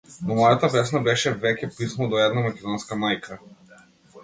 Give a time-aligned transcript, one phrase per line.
[0.27, 3.41] Но мојата песна беше веќе писмо до една македонска мајка.